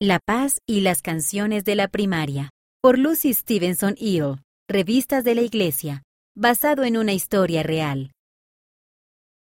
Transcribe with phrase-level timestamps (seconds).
[0.00, 2.50] La paz y las canciones de la primaria.
[2.80, 4.36] Por Lucy Stevenson Eel.
[4.68, 6.04] Revistas de la Iglesia.
[6.36, 8.12] Basado en una historia real.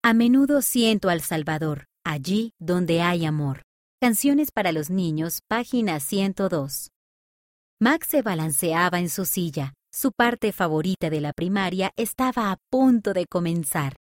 [0.03, 3.61] A menudo siento al Salvador, allí donde hay amor.
[4.01, 6.93] Canciones para los niños, página 102.
[7.79, 9.75] Max se balanceaba en su silla.
[9.93, 13.97] Su parte favorita de la primaria estaba a punto de comenzar.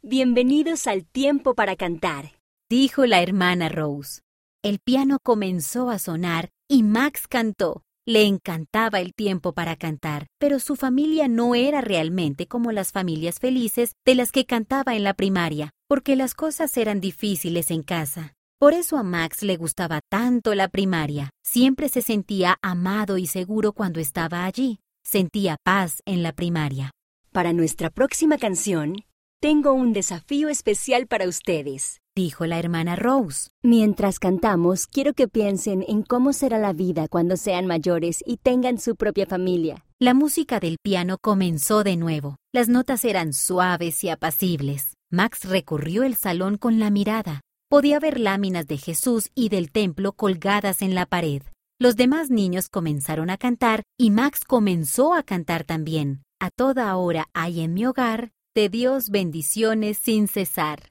[0.00, 2.38] Bienvenidos al tiempo para cantar,
[2.70, 4.20] dijo la hermana Rose.
[4.64, 7.84] El piano comenzó a sonar y Max cantó.
[8.04, 13.38] Le encantaba el tiempo para cantar, pero su familia no era realmente como las familias
[13.38, 18.34] felices de las que cantaba en la primaria, porque las cosas eran difíciles en casa.
[18.58, 21.30] Por eso a Max le gustaba tanto la primaria.
[21.44, 24.80] Siempre se sentía amado y seguro cuando estaba allí.
[25.04, 26.90] Sentía paz en la primaria.
[27.30, 28.96] Para nuestra próxima canción,
[29.40, 33.48] tengo un desafío especial para ustedes dijo la hermana Rose.
[33.62, 38.78] Mientras cantamos, quiero que piensen en cómo será la vida cuando sean mayores y tengan
[38.78, 39.86] su propia familia.
[40.00, 42.34] La música del piano comenzó de nuevo.
[42.52, 44.96] Las notas eran suaves y apacibles.
[45.12, 47.42] Max recorrió el salón con la mirada.
[47.70, 51.42] Podía ver láminas de Jesús y del templo colgadas en la pared.
[51.78, 56.24] Los demás niños comenzaron a cantar y Max comenzó a cantar también.
[56.40, 60.90] A toda hora hay en mi hogar, de Dios bendiciones sin cesar.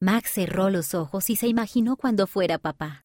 [0.00, 3.04] Max cerró los ojos y se imaginó cuando fuera papá.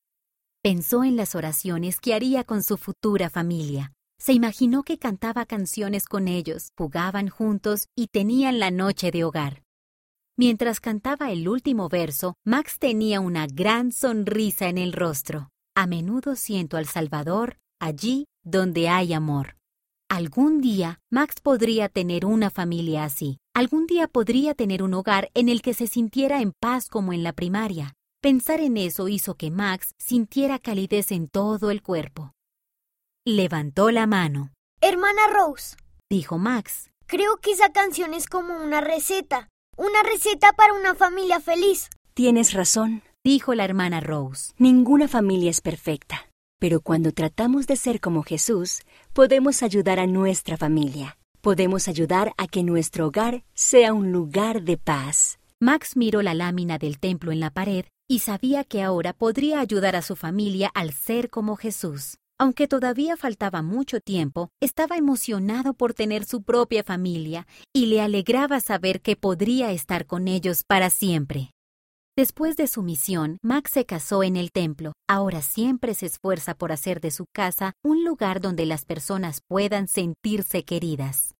[0.62, 3.94] Pensó en las oraciones que haría con su futura familia.
[4.20, 9.64] Se imaginó que cantaba canciones con ellos, jugaban juntos y tenían la noche de hogar.
[10.38, 15.50] Mientras cantaba el último verso, Max tenía una gran sonrisa en el rostro.
[15.76, 19.58] A menudo siento al Salvador allí donde hay amor.
[20.16, 23.40] Algún día Max podría tener una familia así.
[23.56, 27.24] Algún día podría tener un hogar en el que se sintiera en paz como en
[27.24, 27.96] la primaria.
[28.22, 32.32] Pensar en eso hizo que Max sintiera calidez en todo el cuerpo.
[33.26, 34.52] Levantó la mano.
[34.82, 35.78] Hermana Rose,
[36.12, 36.92] dijo Max.
[37.08, 39.50] Creo que esa canción es como una receta.
[39.78, 41.90] Una receta para una familia feliz.
[42.14, 44.54] Tienes razón, dijo la hermana Rose.
[44.60, 46.30] Ninguna familia es perfecta.
[46.64, 51.18] Pero cuando tratamos de ser como Jesús, podemos ayudar a nuestra familia.
[51.42, 55.40] Podemos ayudar a que nuestro hogar sea un lugar de paz.
[55.60, 59.98] Max miró la lámina del templo en la pared y sabía que ahora podría ayudar
[59.98, 62.16] a su familia al ser como Jesús.
[62.40, 68.62] Aunque todavía faltaba mucho tiempo, estaba emocionado por tener su propia familia y le alegraba
[68.62, 71.52] saber que podría estar con ellos para siempre.
[72.16, 74.94] Después de su misión, Max se casó en el templo.
[75.10, 79.88] Ahora siempre se esfuerza por hacer de su casa un lugar donde las personas puedan
[79.88, 81.32] sentirse queridas.